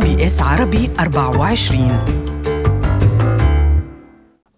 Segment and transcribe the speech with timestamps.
[0.00, 2.04] SBS عربي 24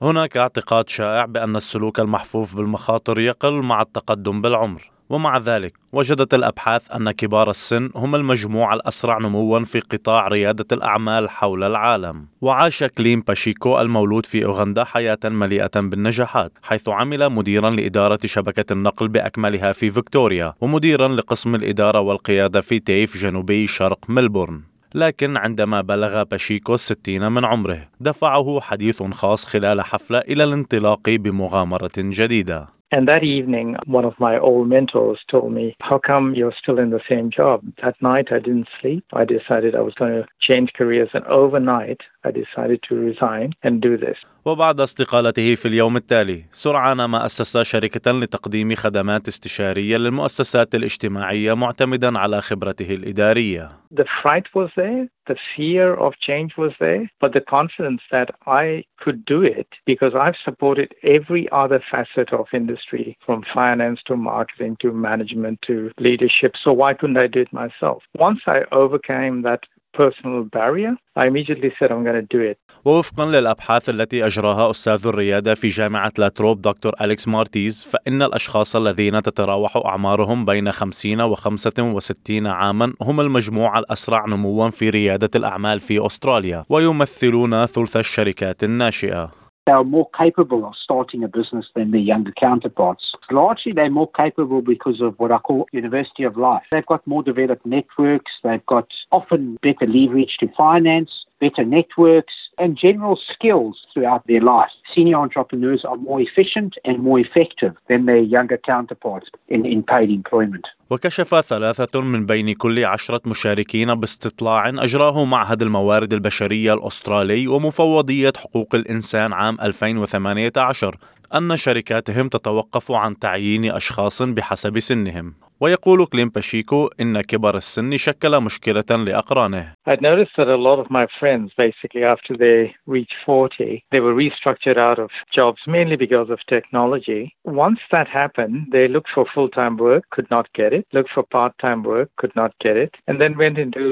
[0.02, 6.90] هناك اعتقاد شائع بأن السلوك المحفوف بالمخاطر يقل مع التقدم بالعمر ومع ذلك وجدت الأبحاث
[6.90, 12.26] أن كبار السن هم المجموعه الأسرع نموا في قطاع ريادة الأعمال حول العالم.
[12.40, 19.08] وعاش كليم باشيكو المولود في أوغندا حياة مليئة بالنجاحات حيث عمل مديرا لإدارة شبكة النقل
[19.08, 24.69] بأكملها في فيكتوريا ومديرا لقسم الإدارة والقيادة في TAFE جنوبي شرق ملبورن.
[24.94, 31.96] لكن عندما بلغ باشيكو الستين من عمره دفعه حديث خاص خلال حفلة إلى الانطلاق بمغامرة
[31.98, 36.78] جديدة And that evening, one of my old mentors told me, How come you're still
[36.80, 37.62] in the same job?
[37.82, 39.04] That night, I didn't sleep.
[39.12, 43.81] I decided I was going to change careers, and overnight, I decided to resign and
[43.81, 44.17] do this.
[44.45, 52.19] وبعد استقالته في اليوم التالي سرعان ما أسس شركة لتقديم خدمات استشارية للمؤسسات الاجتماعية معتمدا
[52.19, 53.69] على خبرته الإدارية.
[53.91, 58.83] The fright was there, the fear of change was there, but the confidence that I
[59.03, 64.77] could do it because I've supported every other facet of industry from finance to marketing
[64.81, 65.75] to management to
[66.07, 66.51] leadership.
[66.63, 67.99] So why couldn't I do it myself?
[68.27, 69.61] Once I overcame that
[69.92, 72.58] personal barrier, I immediately said I'm going to do it.
[72.84, 79.22] ووفقا للأبحاث التي أجراها أستاذ الريادة في جامعة لاتروب دكتور أليكس مارتيز فإن الأشخاص الذين
[79.22, 86.06] تتراوح أعمارهم بين 50 و 65 عاما هم المجموعة الأسرع نموا في ريادة الأعمال في
[86.06, 92.00] أستراليا ويمثلون ثلث الشركات الناشئة they are more capable of starting a business than their
[92.00, 93.12] younger counterparts.
[93.30, 96.62] Largely, they're more capable because of what I call university of life.
[96.72, 102.70] They've got more developed networks, they've got often better leverage to finance, better networks, and
[102.86, 104.72] general skills throughout their life.
[104.94, 110.10] Senior entrepreneurs are more efficient and more effective than their younger counterparts in, in paid
[110.10, 110.66] employment.
[110.90, 118.74] وكشف ثلاثة من بين كل عشرة مشاركين باستطلاع أجراه معهد الموارد البشرية الأسترالي ومفوضية حقوق
[118.74, 120.96] الإنسان عام 2018
[121.34, 128.40] أن شركاتهم تتوقف عن تعيين أشخاص بحسب سنهم ويقول كليم باشيكو إن كبر السن شكل
[128.40, 129.74] مشكلة لأقرانه.
[129.86, 134.14] I'd noticed that a lot of my friends, basically after they reached 40, they were
[134.14, 137.22] restructured out of jobs mainly because of technology.
[137.44, 141.80] Once that happened, they looked for full-time work, could not get it, looked for part-time
[141.82, 143.82] work, could not get it, and then went into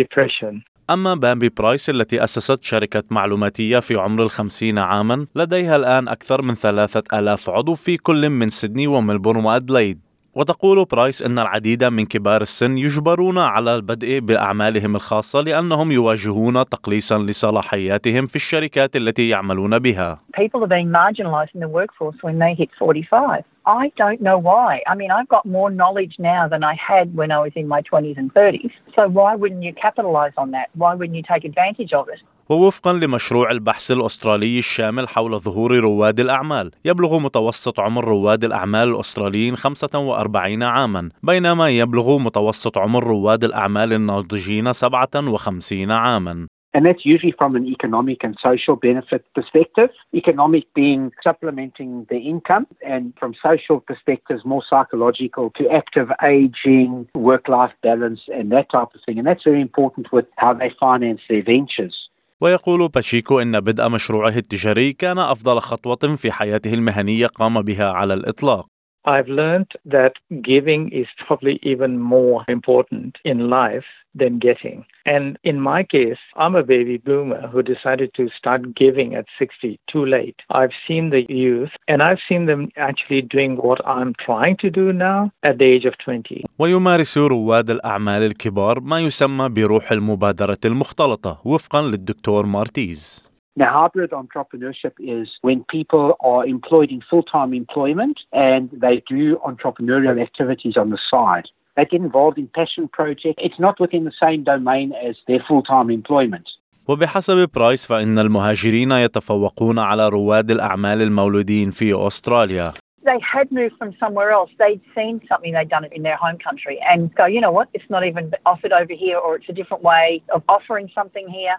[0.00, 0.62] depression.
[0.90, 6.54] أما بامبي برايس التي أسست شركة معلوماتية في عمر الخمسين عاما لديها الآن أكثر من
[6.54, 10.07] ثلاثة ألاف عضو في كل من سيدني وملبورن وأدلايد
[10.38, 17.18] وتقول برايس إن العديد من كبار السن يجبرون على البدء بأعمالهم الخاصة لأنهم يواجهون تقليصا
[17.18, 20.20] لصلاحياتهم في الشركات التي يعملون بها.
[20.36, 23.44] People are being marginalized in the workforce when they hit 45.
[23.68, 24.80] I don't know why.
[24.86, 27.82] I mean, I've got more knowledge now than I had when I was in my
[27.82, 28.72] 20s and 30s.
[28.96, 30.68] So why wouldn't you capitalize on that?
[30.74, 32.20] Why wouldn't you take advantage of it?
[32.48, 39.56] ووفقا لمشروع البحث الأسترالي الشامل حول ظهور رواد الأعمال يبلغ متوسط عمر رواد الأعمال الأستراليين
[39.56, 47.56] 45 عاما بينما يبلغ متوسط عمر رواد الأعمال الناضجين 57 عاما And that's usually from
[47.56, 49.90] an economic and social benefit perspective.
[50.14, 57.48] Economic being supplementing the income, and from social perspectives, more psychological to active aging, work
[57.48, 59.16] life balance, and that type of thing.
[59.18, 61.96] And that's very important with how they finance their ventures.
[62.40, 68.14] ويقول باشيكو إن بدء مشروعه التجاري كان أفضل خطوة في حياته المهنية قام بها على
[68.14, 68.66] الإطلاق.
[69.14, 70.14] I've learned that
[70.52, 73.88] giving is probably even more important in life
[74.20, 74.78] than getting.
[75.14, 79.80] And in my case, I'm a baby boomer who decided to start giving at 60,
[79.92, 80.38] too late.
[80.50, 84.92] I've seen the youth and I've seen them actually doing what I'm trying to do
[84.92, 86.44] now at the age of 20.
[86.58, 93.27] ويمارس رواد الأعمال الكبار ما يسمى بروح المبادرة المختلطة وفقا للدكتور مارتيز.
[93.57, 99.37] Now, hybrid entrepreneurship is when people are employed in full time employment and they do
[99.45, 101.47] entrepreneurial activities on the side.
[101.75, 103.39] They get involved in passion projects.
[103.47, 106.47] It's not within the same domain as their full time employment.
[106.87, 112.73] وبحسب برايس فإن المهاجرين يتفوقون على رواد الأعمال المولودين في أستراليا
[113.05, 114.49] they had moved from somewhere else.
[114.57, 117.89] They'd seen something they'd done in their home country and go, you know what, it's
[117.89, 121.55] not even offered over here or it's a different way of offering something here.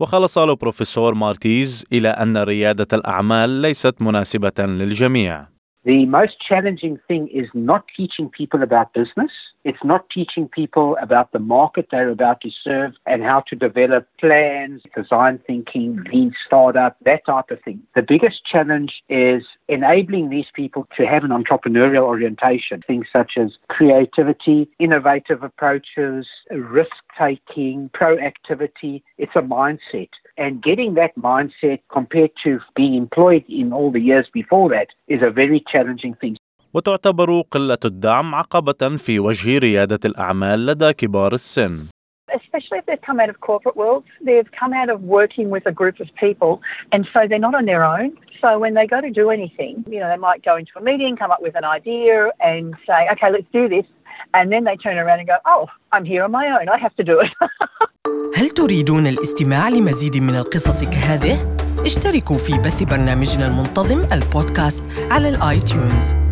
[0.00, 5.57] وخلص البروفيسور مارتيز إلى أن ريادة الأعمال ليست مناسبة للجميع.
[5.88, 9.30] The most challenging thing is not teaching people about business.
[9.64, 14.06] It's not teaching people about the market they're about to serve and how to develop
[14.20, 17.80] plans, design thinking, lean startup, that type of thing.
[17.94, 23.52] The biggest challenge is enabling these people to have an entrepreneurial orientation, things such as
[23.68, 29.02] creativity, innovative approaches, risk taking, proactivity.
[29.16, 30.10] It's a mindset.
[30.37, 35.21] And getting that mindset compared to being employed in all the years before that is
[35.21, 36.35] a very challenging thing.
[36.73, 41.87] وتعتبر قلة الدعم عقبة في وجه ريادة الأعمال لدى كبار السن.
[42.33, 45.71] especially if they've come out of corporate worlds, they've come out of working with a
[45.71, 48.17] group of people, and so they're not on their own.
[48.41, 51.15] So when they go to do anything, you know, they might go into a meeting,
[51.15, 53.85] come up with an idea, and say, "Okay, let's do this,"
[54.34, 56.68] And then they turn around and go, "Oh, I'm here on my own.
[56.68, 57.30] I have to do it."
[58.38, 65.58] هل تريدون الاستماع لمزيد من القصص كهذه؟ اشتركوا في بث برنامجنا المنتظم البودكاست على ال
[65.58, 66.27] iTunes